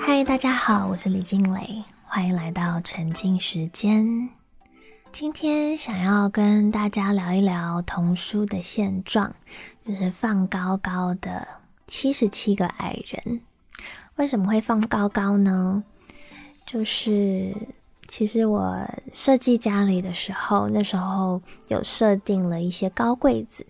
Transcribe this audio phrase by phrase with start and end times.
[0.00, 4.28] 嗨，大家好，我是李静蕾，欢迎来到沉浸时间。
[5.12, 9.34] 今天想要跟大家聊一聊童书的现状，
[9.86, 11.46] 就是放高高的
[11.86, 13.40] 七十七个矮人。
[14.16, 15.82] 为什么会放高高呢？
[16.64, 17.54] 就是
[18.06, 23.66] 其实我设计家里的时候，那时候有设定了一些高柜子。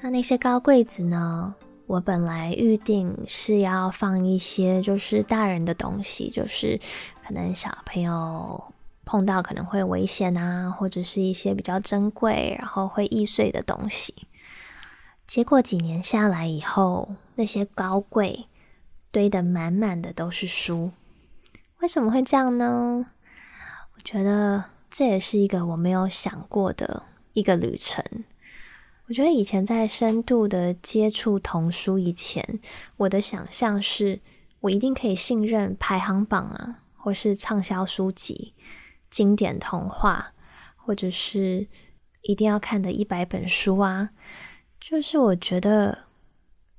[0.00, 1.54] 那那些高柜子呢？
[1.88, 6.78] 我本来预定是要放一些就是大人的东西，就是
[7.26, 8.62] 可能小朋友
[9.06, 14.14] 碰到可能会危险啊，或者是一些比较珍贵然后会易碎的东西。
[15.26, 18.46] 结果几年下来以后，那些高柜
[19.10, 20.90] 堆得满满的都是书。
[21.80, 23.06] 为什么会这样呢？
[23.94, 28.04] 我觉得这也是一个我没有想过的一个旅程。
[29.08, 32.60] 我觉得以前在深度的接触童书以前，
[32.98, 34.20] 我的想象是
[34.60, 38.52] 我一定可以信任排行榜啊，或是畅销书籍、
[39.08, 40.34] 经典童话，
[40.76, 41.66] 或者是
[42.20, 44.10] 一定要看的一百本书啊。
[44.78, 46.00] 就是我觉得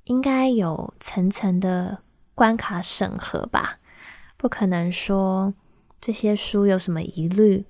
[0.04, 1.98] 应该有层层的
[2.36, 3.80] 关卡审核吧，
[4.36, 5.52] 不可能说
[6.00, 7.64] 这些书有什么疑虑，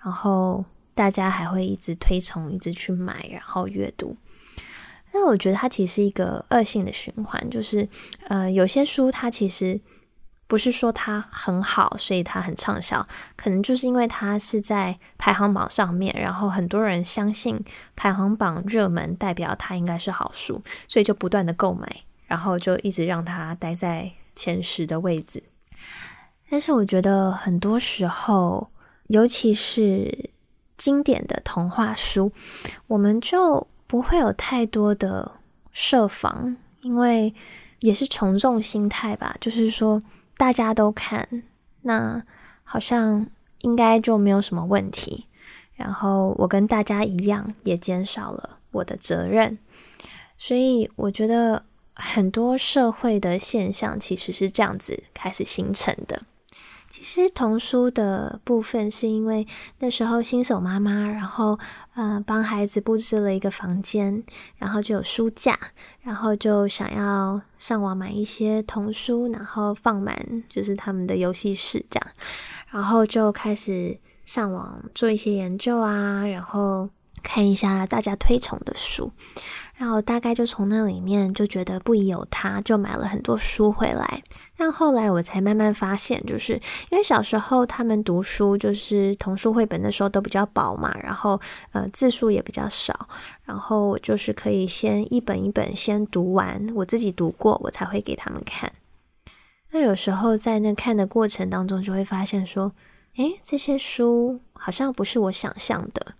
[0.00, 0.64] 然后。
[0.94, 4.16] 大家还会一直推崇，一直去买，然后阅读。
[5.12, 7.88] 那我觉得它其实是一个恶性的循环，就是
[8.28, 9.80] 呃，有些书它其实
[10.48, 13.06] 不是说它很好，所以它很畅销，
[13.36, 17.62] 可能就是因为它是在排行榜上面，然后很多人相信
[17.94, 21.88] 排行榜热门代表它应该是好书，所以就不断的购买，
[22.26, 25.42] 然后就一直让它待在前十的位置。
[26.50, 28.68] 但是我觉得很多时候，
[29.06, 30.30] 尤其是
[30.76, 32.32] 经典的童话书，
[32.86, 35.32] 我们就不会有太多的
[35.72, 37.34] 设防，因为
[37.80, 39.36] 也是从众心态吧。
[39.40, 40.02] 就是说，
[40.36, 41.42] 大家都看，
[41.82, 42.22] 那
[42.62, 43.26] 好像
[43.58, 45.26] 应该就没有什么问题。
[45.74, 49.58] 然后我跟大家一样，也减少了我的责任。
[50.36, 56.22] 所以我觉得很多社会的现象其实是这样子开始形成的。
[56.96, 59.44] 其实童书的部分是因为
[59.80, 61.58] 那时候新手妈妈，然后
[61.94, 64.22] 呃帮孩子布置了一个房间，
[64.58, 65.58] 然后就有书架，
[66.02, 70.16] 然后就想要上网买一些童书，然后放满
[70.48, 72.12] 就是他们的游戏室这样，
[72.70, 76.88] 然后就开始上网做一些研究啊，然后
[77.24, 79.10] 看一下大家推崇的书。
[79.76, 84.22] 然后大概就从那里面就觉得不疑有他，就买了很多书回来。
[84.56, 86.52] 但后来我才慢慢发现，就是
[86.90, 91.40] 因为小时候他们读书，就是童书绘本的时候都比较薄嘛，然后
[91.72, 93.08] 呃字数也比较少，
[93.42, 98.72] 然后我就是可以先一本一本先读完，我自己读过，我才会给他们看。
[99.72, 102.70] 那有时候在那看的过程当中，就会发现说，
[103.16, 106.14] 诶，这些书好像不是我想象的，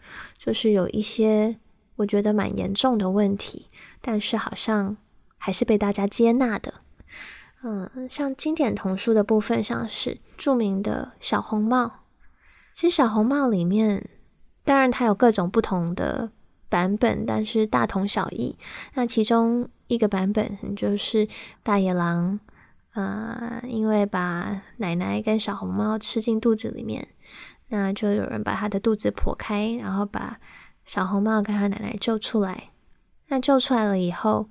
[0.44, 1.56] 就是有一些。
[1.97, 3.69] 我觉得蛮严重的问题，
[4.00, 4.97] 但是好像
[5.38, 6.75] 还是被大家接纳的。
[7.62, 12.00] 嗯，像经典童书的部分，像是著名的小红帽。
[12.72, 14.10] 其实小红帽里面，
[14.65, 16.33] 当然它有各种不同的
[16.69, 18.59] 版本，但是大同小异。
[18.94, 21.28] 那其中一个版本就是
[21.62, 22.41] 大野狼，
[22.94, 27.06] 呃，因为把奶奶跟小红帽吃进肚子里面，
[27.69, 30.39] 那就有人把他的肚子剖开，然后把。
[30.87, 32.73] 小红帽跟他奶奶救出来，
[33.29, 34.51] 那救出来了以后，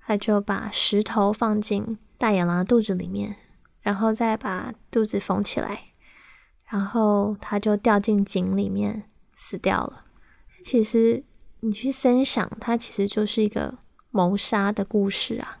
[0.00, 3.36] 他就把石头放进大野狼的肚子里面，
[3.82, 5.88] 然后再把肚子缝起来，
[6.70, 10.06] 然后他就掉进井里面死掉了。
[10.64, 11.22] 其实
[11.60, 13.74] 你去深想，它其实就是一个
[14.10, 15.60] 谋杀的故事啊，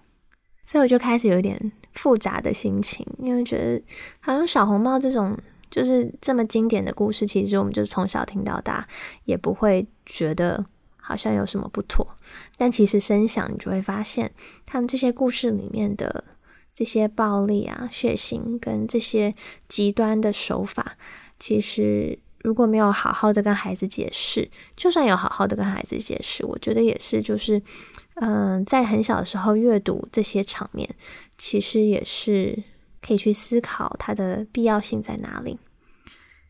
[0.64, 3.84] 所以我就开始有点复杂的心情，因为觉得
[4.20, 5.38] 好像小红帽这种。
[5.70, 8.86] 就是这么经典的故事，其实我们就从小听到大，
[9.24, 10.64] 也不会觉得
[10.96, 12.06] 好像有什么不妥。
[12.56, 14.32] 但其实深想，你就会发现，
[14.64, 16.24] 他们这些故事里面的
[16.74, 19.34] 这些暴力啊、血腥跟这些
[19.68, 20.96] 极端的手法，
[21.38, 27.62] 其实如果没有好好的跟孩子解释，就算有好好的跟孩子解释，我觉得也是，就是
[28.14, 30.88] 嗯，在很小的时候阅读这些场面，
[31.36, 32.62] 其实也是。
[33.00, 35.58] 可以去思考它的必要性在哪里。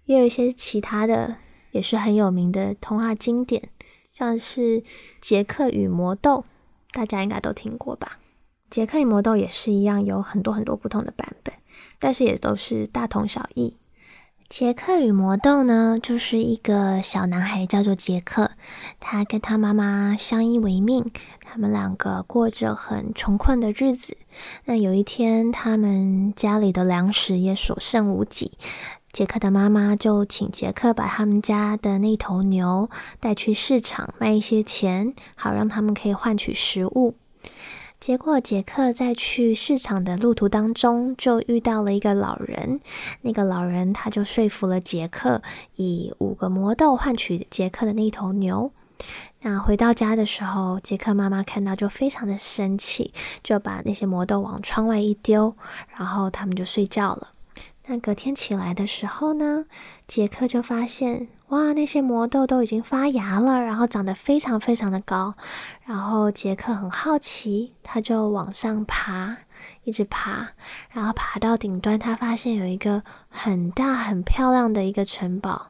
[0.04, 1.36] 也有一些其他的，
[1.72, 3.70] 也是很有名的童话经典，
[4.12, 4.80] 像是
[5.20, 6.38] 《杰克与魔豆》，
[6.92, 8.18] 大家应该都听过吧？
[8.74, 11.54] 《杰克与魔豆》也是一样，有很多很多不同的版本，
[11.98, 13.76] 但是也都是大同小异。
[14.48, 18.52] 杰克与魔豆呢，就是一个小男孩，叫做杰克。
[19.00, 21.11] 他跟他妈妈相依为命，
[21.43, 24.17] 他们两个过着很穷困的日子。
[24.65, 28.53] 那有一天，他们家里的粮食也所剩无几，
[29.12, 37.15] 杰克的妈妈就请杰克把他们家的那头牛带去市场卖一些钱，好让他们可以换取食物。
[38.00, 42.80] 结果，杰克在去市场的路途当中，就遇到了一个老人。
[43.22, 45.42] 那个老人他就说服了杰克，
[45.74, 48.70] 以五个魔豆换取杰克的那头牛。
[49.42, 53.12] 那回到家的时候，杰克妈妈看到就非常的生气，
[53.42, 55.54] 就把那些魔豆往窗外一丢，
[55.96, 57.28] 然后他们就睡觉了。
[57.88, 59.64] 那隔天起来的时候呢，
[60.06, 61.29] 杰克就发现。
[61.49, 65.35] 哇，那些魔豆都已经发芽了，然后长得非常非常的高。
[65.87, 69.38] 然后杰克很好奇，他就往上爬，
[69.85, 70.49] 一直爬，
[70.90, 75.69] 然后爬到顶端，他发现有一个很大很漂亮的一个城堡。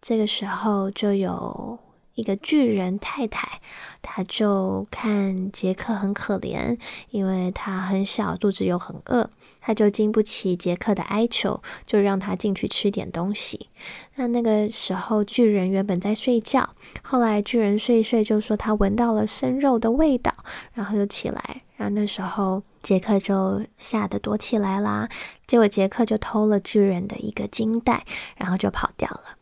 [0.00, 1.78] 这个时候就有。
[2.18, 3.60] 一个巨人太太，
[4.02, 6.76] 他就看杰克很可怜，
[7.10, 9.30] 因为他很小，肚子又很饿，
[9.60, 13.68] 他就经不起杰克的哀求，就让他进去吃点东西。
[14.16, 16.68] 那那个时候，巨人原本在睡觉，
[17.04, 20.34] 后来巨人睡一睡，就说他闻到了生肉的味道，
[20.72, 21.62] 然后就起来。
[21.76, 25.08] 然后那时候，杰克就吓得躲起来啦。
[25.46, 28.04] 结果杰克就偷了巨人的一个金袋，
[28.36, 29.37] 然后就跑掉了。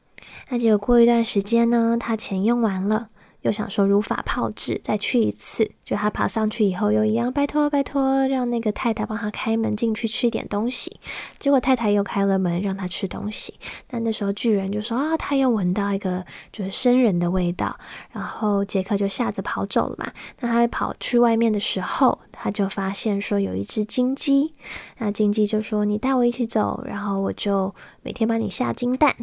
[0.49, 3.09] 那结果过一段时间呢，他钱用完了，
[3.43, 5.71] 又想说如法炮制，再去一次。
[5.85, 10.99] 就他爬上去以后，又一样，拜托拜托，让那个太太帮他开门进去吃点东西。
[11.39, 13.55] 结果太太又开了门，让他吃东西。
[13.91, 17.77] 那那时候巨人就说啊，他又闻到一个就是生人的味道。
[18.11, 20.13] 然后杰克就吓着跑走了嘛。
[20.41, 24.53] 那他跑去外面的时候，他就发现说有一只金鸡。
[24.99, 27.73] 那金鸡就说你带我一起走，然后我就
[28.03, 29.15] 每天帮你下金蛋。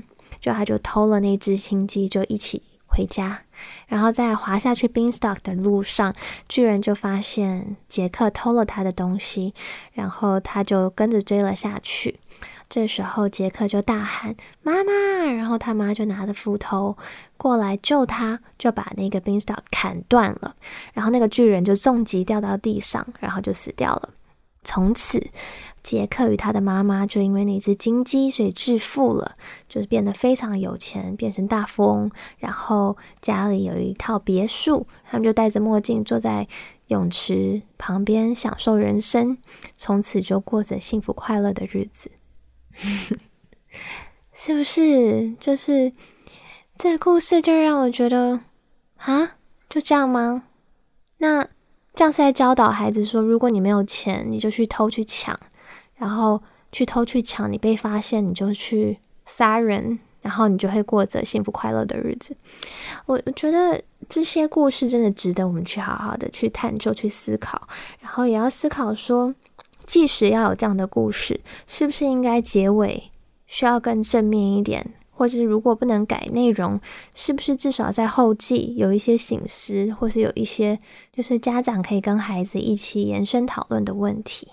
[0.44, 3.40] 就他就偷了那只青鸡，就一起回家，
[3.88, 6.14] 然后在滑下去 Beanstalk 的路上，
[6.50, 9.54] 巨人就发现杰克偷了他的东西，
[9.94, 12.20] 然后他就跟着追了下去。
[12.68, 14.92] 这时候杰克就大喊妈妈，
[15.32, 16.98] 然后他妈就拿着斧头
[17.38, 20.56] 过来救他，就把那个 Beanstalk 砍断了，
[20.92, 24.10] 然后那个巨人就重击掉到地上，然后就死掉了。
[24.64, 25.30] 从此。
[25.84, 29.36] 杰克与他的妈妈就因为那只金鸡，所以致富了，
[29.68, 32.10] 就是变得非常有钱，变成大富翁。
[32.38, 36.48] 然后家里有一套别墅，他们就戴着墨镜坐在
[36.88, 39.38] 泳池旁边享受人生，
[39.76, 42.10] 从此就过着幸福快乐的日子。
[44.32, 45.34] 是不是？
[45.34, 45.92] 就是
[46.78, 48.40] 这个故事就让我觉得
[49.00, 49.36] 啊，
[49.68, 50.46] 就这样吗？
[51.18, 51.50] 那
[51.94, 55.38] 这样是在教导孩子说，如果你没有钱，你就去偷去抢。
[55.96, 56.42] 然后
[56.72, 62.36] 去偷去抢，你被发现你就去杀人，然后你就会过着幸福快乐的日子。
[63.06, 67.68] 我我觉得这些故事真的值得我们去好好的去探究、去思考，
[68.02, 69.34] 然后也要思考说，
[69.86, 73.12] 即使要有这样的故事，是不是应该结尾
[73.48, 76.80] 需要更正面一点，或者是如果不能改内容，
[77.16, 80.78] 是不是至少在后记有一些醒思，或是有一些
[81.12, 84.48] 就是家长可以跟孩子一起延伸讨论的问题。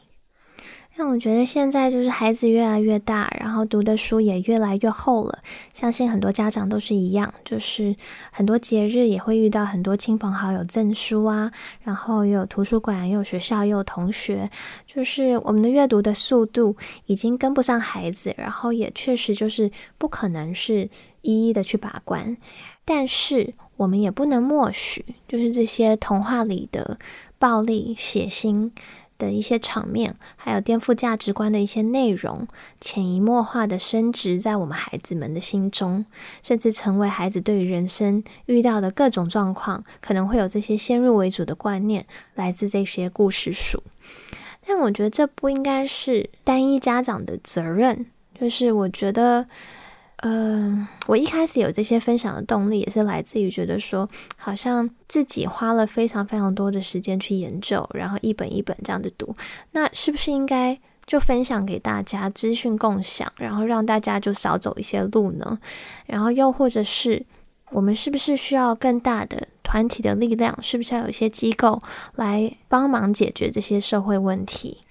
[1.00, 5.38] 那我觉得现在就是孩子越来越大，然后读的书也越来越厚了。
[5.72, 7.96] 相信很多家长都是一样，就是
[8.30, 11.50] 很多节日也会遇到很多亲朋好友赠书啊，
[11.84, 14.50] 然后也有图书馆，也有学校，也有同学，
[14.86, 20.90] 就是我们的阅读的速度已经跟不上孩子，然后也确实就是不可能是
[21.22, 22.36] 一一的去把关。
[22.84, 26.98] 但是我们也不能默许，就是这些童话里的
[27.38, 28.70] 暴力、血腥。
[29.20, 32.48] 的一些场面，还有颠覆价值观的一些内容，
[32.80, 36.04] 潜移默化的升值在我们孩子们的心中，
[36.42, 43.82] 甚至成为孩子对于人生遇到的各种状况，可能会有这些先入为主的观念，来自这些故事书。
[44.66, 48.06] 但我觉得这不应该是单一家长的责任，
[48.40, 49.46] 就是我觉得。
[50.22, 59.34] 嗯，我一开始有这些分享的动力，也是来自于觉得说，好像自己花了非常非常多的时间去研究，然后一本一本这样的读，
[59.72, 65.58] 那是不是应该就分享给大家，资讯共享，然后让大家就少走一些路呢？
[66.04, 67.24] 然后又或者是，
[67.70, 70.54] 我们是不是需要更大的团体的力量？
[70.62, 71.80] 是不是要有一些机构
[72.16, 74.82] 来帮忙解决这些社会问题？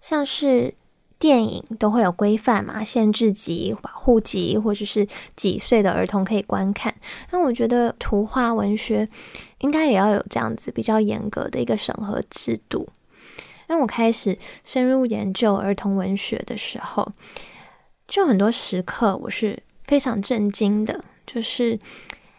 [0.00, 0.74] 像是。
[1.22, 6.92] 电影都会有规范嘛，限制级、保护级，或者是几岁的儿童可以观看。
[7.30, 9.08] 那我觉得图画文学
[9.60, 12.88] 应该也要有这样子比较严格的一个审核制度。
[13.68, 17.12] 当我开始深入研究儿童文学的时候，
[18.08, 21.78] 就很多时刻我是非常震惊的，就是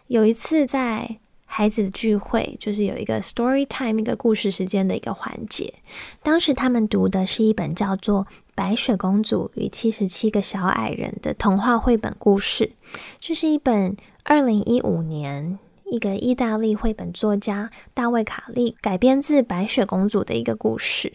[0.08, 1.16] 有一次在。
[1.46, 5.72] 孩子的聚会就是有一个 story time，一个故事时间的一个环节。
[6.20, 8.24] 当时他们读的是一本叫做
[8.54, 12.72] 《白雪公主与七十七个小矮人》的童话绘本故事。
[13.18, 21.14] 这是一本二零一五年一个意大利绘本作家大卫卡利改编自《白雪公主》的一个故事。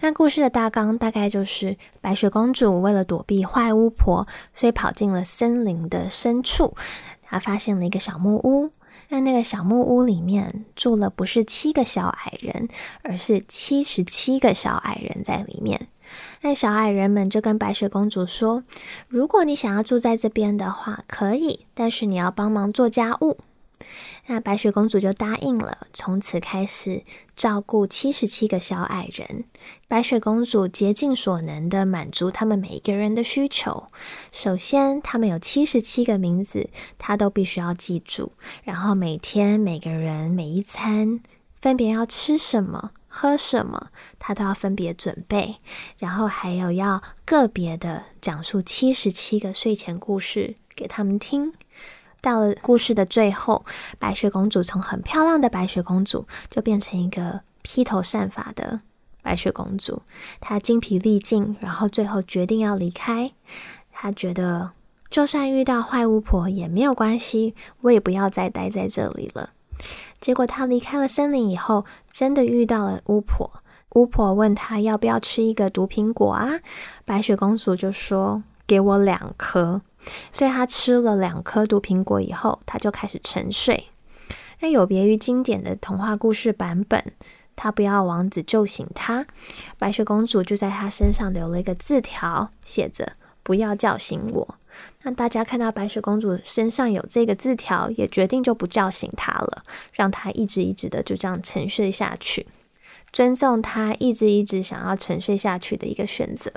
[0.00, 6.76] 那故事的大纲大概就是白雪公主为了躲避坏巫婆，所以跑进了森林的深处，
[7.22, 8.70] 她发现了一个小木屋。
[9.08, 12.68] 在那个小木屋里面住了不是七个小矮人，
[13.02, 15.88] 而是七十七个小矮人在里面。
[16.40, 18.62] 那小矮人们就跟白雪公主说
[19.08, 23.38] ：“如果你想要住在这边的话，可以，但是你要帮忙做家务。”
[24.28, 27.02] 那白雪公主就答应了，从此开始
[27.36, 29.44] 照顾七十七个小矮人。
[29.86, 33.86] 白雪公主竭尽所能的满足他们每一个人的需求。
[34.32, 38.32] 首先，他们有七十七个名字，她都必须要记住。
[38.64, 41.20] 然后每天每个人每一餐
[41.60, 45.56] 分别要吃什么、喝什么，他都要分别准备。
[45.96, 51.54] 然后还有要个别的讲述七十七个睡前故事给他们听。
[52.20, 53.64] 到了故事的最后，
[53.98, 58.80] 白雪公主从很漂亮的白雪公主，就变成一个披头散发的
[59.22, 60.02] 白雪公主。
[60.38, 63.32] 她精疲力尽，然后最后决定要离开。
[63.90, 64.72] 她觉得，
[65.08, 69.52] 就算遇到坏巫婆也没有关系，我也不要再待在这里了。
[70.20, 73.50] 结果，她离开了森林以后，真的遇到了巫婆。
[73.90, 76.60] 巫婆问她要不要吃一个毒苹果啊？
[77.04, 79.80] 白雪公主就说：“给我两颗。”
[80.32, 83.88] 所以他吃了两颗毒苹果以后，他就开始沉睡。
[84.60, 87.12] 那有别于经典的童话故事版本，
[87.56, 89.26] 他不要王子救醒他，
[89.78, 94.54] 白雪公主就在他身上留了一个字条，写着“不要叫醒我”。
[95.02, 102.46] 那大家看到白雪公主身上有这个字条，也决定就不叫醒她了，让她一直一直的就这样沉睡下去，
[103.12, 106.50] 尊重她一直一直想要沉睡下去的一个选择。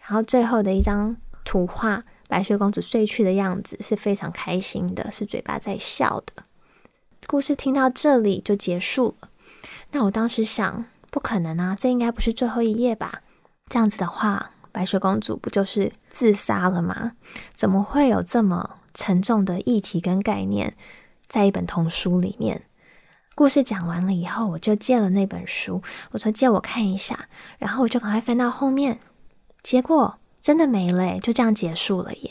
[0.00, 2.04] 然后最后的一张图画。
[2.30, 6.44] 白雪公主睡去的样子是非常开心的，是嘴巴在笑的。
[7.26, 9.28] 故事听到这里就结束了。
[9.90, 13.22] 那我当时想，不可能啊，这应该不是最后一页吧？
[13.68, 17.12] 这样子的话，白雪公主不就是自杀了吗？
[17.54, 20.76] 怎么会有这么沉重的议题跟概念
[21.26, 22.62] 在一本童书里面？
[23.34, 27.26] 故事讲完了以后，我就借了那本书，我说借我看一下，
[27.58, 28.98] 然后我就赶快翻到后面，
[29.62, 30.16] 结果。
[30.42, 32.30] 真的没了，就这样结束了耶。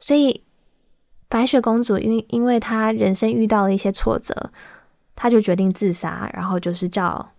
[0.00, 0.42] 所以
[1.28, 4.50] 白雪公主因因为她人生遇到了一些挫折，
[5.14, 7.30] 她就决定自杀，然后就是叫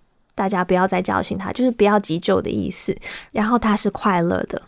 [0.42, 2.98] 大家不要再叫醒他，就是不要急救的意思。
[3.32, 4.64] 然后他是快乐的，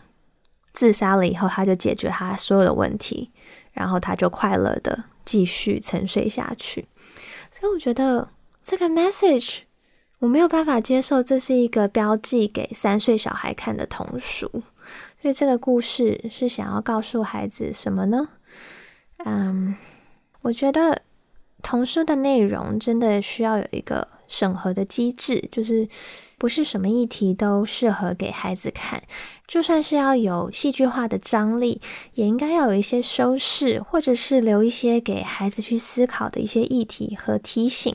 [0.72, 3.32] 自杀了以后，他就解决他所有的问题，
[3.72, 6.86] 然后他就快乐的继续沉睡下去。
[7.50, 8.28] 所以我觉得
[8.62, 9.62] 这个 message。
[10.20, 14.48] 我没有办法接受这是一个标记给三岁小孩看的童书，
[15.20, 18.28] 所以这个故事是想要告诉孩子什么呢？
[19.26, 19.74] 嗯，
[20.40, 21.02] 我觉得
[21.62, 25.88] 童书的内容真的需要有一个审核的机制，就是
[26.38, 29.02] 不是什么议题都适合给孩子看，
[29.46, 31.80] 就算是要有戏剧化的张力，
[32.14, 37.94] 也应该要有一些修饰，或者是留一些给孩子去思考的一些议题和提醒。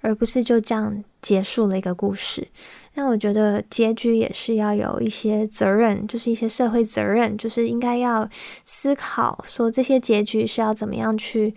[0.00, 2.46] 而不是就这样结束了一个故事。
[2.94, 8.28] 那我觉得结局也是要有一些责任，就是一些社会责任，就是应该要
[8.64, 11.52] 思考说这些结局是要怎么样去，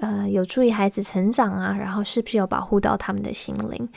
[0.00, 3.88] 呃，有助于孩子成长啊，然后是不是有保护到他们的心灵。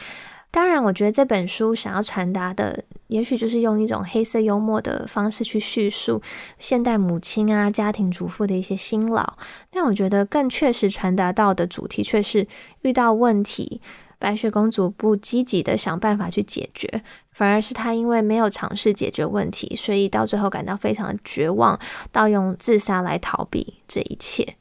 [0.54, 6.22] 当然，我觉得这本书想要传达的，也许就是用一种黑色幽默的方式去叙述
[6.58, 9.38] 现代母亲啊、家庭主妇的一些辛劳。
[9.70, 12.46] 但我觉得更确实传达到的主题，却是
[12.82, 13.80] 遇到问题，
[14.20, 21.80] 白雪公主不积极的想办法去解决，反而是她因为没有尝试解决问题，所以到最后感到非常的绝望，
[22.12, 24.58] 到用自杀来逃避这一切。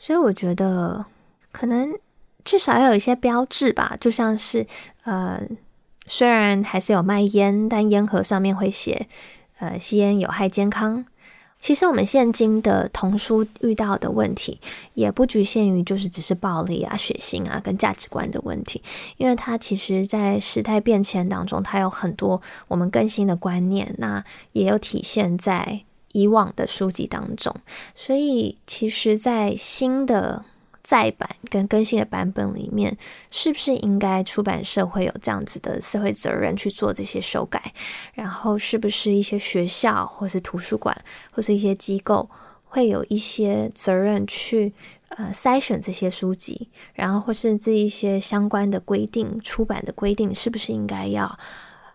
[0.00, 1.04] 所以我觉得
[1.52, 1.96] 可能。
[2.42, 4.66] 至少要有一些标志吧，就像是，
[5.04, 5.38] 呃，
[6.06, 9.06] 虽然还是有卖烟，但烟盒上面会写，
[9.58, 11.04] 呃，吸烟有害健康。
[11.60, 14.58] 其实我们现今的童书遇到的问题，
[14.94, 18.82] 也不局限于就是只是暴力啊、血腥啊跟价值观的问题，
[19.18, 27.54] 因为它其实在时代变迁当中，它有很多我们更新的观念，那也有体现在以往的书籍当中。
[27.94, 30.44] 所以，其实，在新的
[30.82, 32.96] 再版跟更新的版本里面，
[33.30, 37.72] 是不是应该出版社会有这样子的社会责任去做这些修改？
[38.14, 40.96] 然后是不是一些学校或是图书馆
[41.30, 42.28] 或是一些机构
[42.64, 44.72] 会有一些责任去
[45.10, 46.70] 呃筛选这些书籍？
[46.94, 51.38] 然后或是这一些相关的规定出版的规定，是不是应该要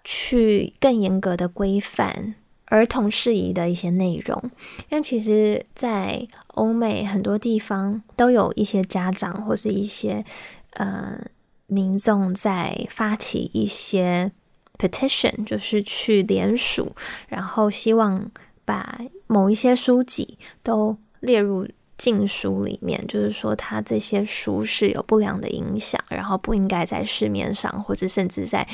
[0.04, 2.36] 去更严格的规范？
[2.76, 4.38] 儿童适宜的一些内容，
[4.90, 10.26] 因为其实，在欧美很多地方都有一些家长或是一些
[10.72, 11.18] 呃
[11.68, 14.30] 民众在发起一些
[14.78, 16.92] petition，就是去联署，
[17.30, 18.30] 然后希望
[18.66, 21.66] 把某一些书籍都列入
[21.98, 28.68] 禁书里面，就是说他这些书是有不良的影响，然后不应该在市面上，或者甚至在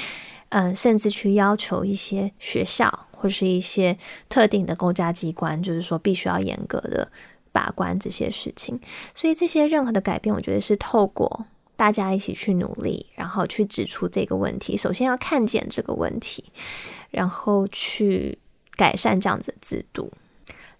[0.49, 3.07] 嗯，甚至去要求一些学校。
[3.21, 3.95] 或是一些
[4.27, 7.11] 特定的公家机关，就是说必须要严格的
[7.51, 8.79] 把关这些事情。
[9.13, 14.75] 所以这些任何的改变，我觉得是透过大家一起去努力，然后去指出这个问题。
[14.75, 16.43] 首先要看见这个问题，
[17.11, 18.37] 然后去
[18.75, 20.11] 改善这样子的制度。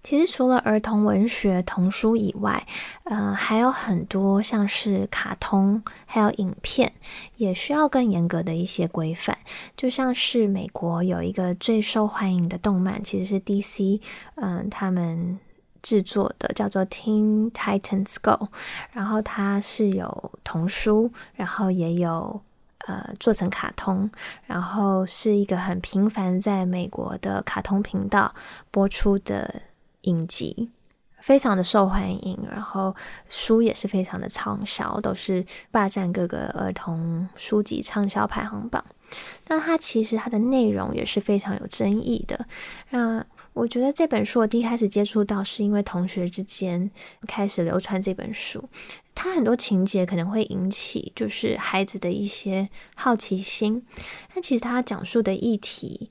[0.04, 2.66] 其实除了儿童文学童书以外，
[3.04, 6.92] 呃，还有很多像是卡通，还有影片，
[7.38, 9.38] 也需要更严格的一些规范。
[9.78, 14.02] 就像是美国有一个最受欢迎的动漫，其实是 DC，
[14.36, 15.40] 嗯，他们
[15.84, 18.46] 制作的，叫做《Teen Titans Go》，
[18.92, 22.42] 然后它是有童书，然后也有
[22.88, 24.10] 呃做成卡通，
[24.46, 28.34] 然后是一个很频繁在美国的卡通频道
[28.72, 29.62] 播出的。
[30.02, 30.70] 影集
[31.22, 32.96] 非常的受欢迎，然后
[33.30, 38.84] 书也是非常的畅销，都是霸占各个儿童书籍畅销排行榜。
[39.44, 42.48] 但它其实它的内容也是非常有争议的。
[42.90, 46.90] 那我觉得这本书我第一开始接触到，是因为同学之间
[47.28, 48.68] 开始流传这本书，
[49.14, 53.86] 它很多情节可能会引起就是孩子的一些好奇心，
[54.34, 56.10] 但其实它讲述的议题。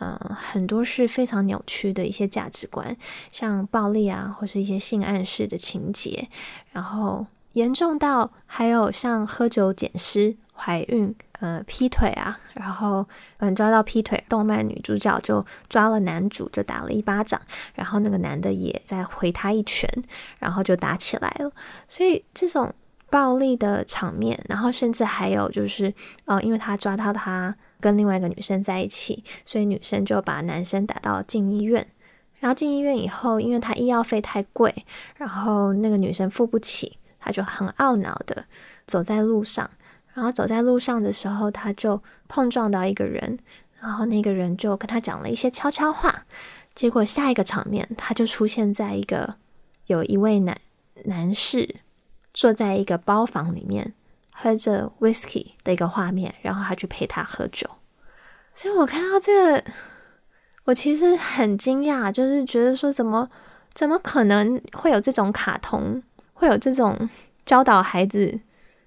[0.00, 2.96] 嗯，很多是非常扭曲的一些价值观，
[3.32, 6.28] 像暴力啊，或是一些性暗示的情节，
[6.70, 13.04] 然后严重到还有像喝酒捡尸、怀孕、呃劈腿啊，然后
[13.38, 17.40] 嗯抓到劈腿，动漫女主角就抓了男主就打了一巴掌，
[17.74, 19.90] 然后那个男的也在回他一拳，
[20.38, 21.50] 然后就打起来了。
[21.88, 22.72] 所以这种
[23.10, 25.92] 暴力的场面，然后甚至还有就是
[26.26, 27.56] 哦，因为他抓到他。
[27.80, 31.86] 跟另外一个女生在一起，所以女生就把男生打到进医院。
[32.40, 34.72] 然后进医院以后，因为他医药费太贵，
[35.16, 38.44] 然后那个女生付不起，他就很懊恼的
[38.86, 39.68] 走在路上。
[40.14, 43.38] 然后走在路上的时候，他就碰撞到一个人，
[43.80, 46.26] 然后那个人就跟他讲了一些悄悄话。
[46.74, 49.34] 结果下一个场面，他就出现在一个
[49.86, 50.56] 有一位男
[51.04, 51.76] 男士
[52.32, 53.94] 坐在一个包房里面。
[54.40, 57.68] 喝着 whisky 的一个画面，然后他去陪他喝酒，
[58.54, 59.64] 所以我看到这个，
[60.66, 63.28] 我其实很惊讶，就是觉得说，怎么
[63.74, 66.00] 怎么可能会有这种卡通，
[66.34, 67.10] 会有这种
[67.44, 68.38] 教导孩子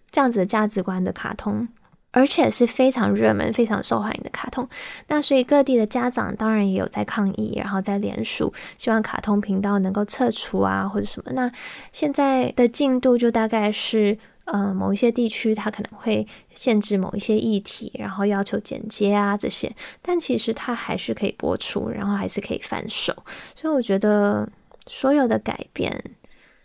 [0.10, 1.68] 这样子的价值观的卡通，
[2.12, 4.66] 而且是非常热门、非常受欢迎的卡通。
[5.08, 11.34] 那所以各地的家长当然也有在抗议，然后在联署，希望卡通频道能够撤除啊，或者什么。
[11.34, 11.52] 那
[11.92, 14.18] 现在的进度就大概是。
[14.46, 23.16] 嗯，某一些地区它可能会限制某一些议题，然后要求剪接啊这些，但其实它还是可以播出，然后还是可以翻手。
[23.56, 24.50] 所以我觉得
[24.88, 26.04] 所有的改变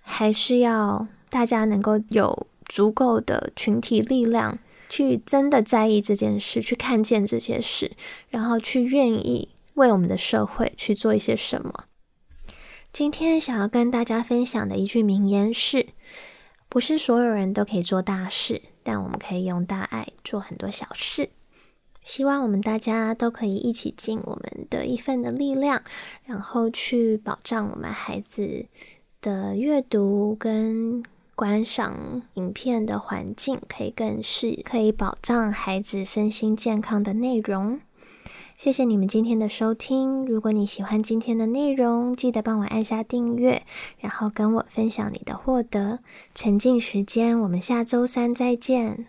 [0.01, 4.59] 还是要大家能够有足够的群体力量，
[4.89, 7.93] 去真的在意这件事，去看见这些事，
[8.31, 11.85] 然后去愿意为我们的社会去做一些什么。
[12.93, 15.89] 今天想要跟大家分享的一句名言是。
[16.69, 21.31] 不是所有人都可以做大事，但我们可以用大爱做很多小事。
[22.03, 25.83] 希望我们大家都可以一起尽我们的一份的力量，
[26.25, 28.67] 然后去保障我们孩子
[29.21, 31.03] 的阅读跟
[31.35, 37.81] 观赏影片的环境，可以更是可以保障孩子身心健康的内容。
[38.57, 40.25] 谢谢你们今天的收听。
[40.25, 43.63] 如果你喜欢今天的内容，记得帮我按下订阅，
[43.99, 45.99] 然后跟我分享你的获得。
[46.35, 49.09] 沉浸时间，我们下周三再见。